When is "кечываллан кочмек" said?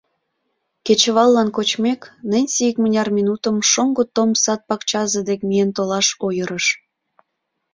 0.85-2.01